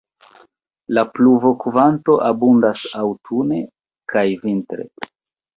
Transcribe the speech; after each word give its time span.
La 0.97 1.01
pluvokvanto 1.17 2.15
abundas 2.29 2.87
aŭtune 3.03 3.61
kaj 4.15 4.25
vintre. 4.47 4.91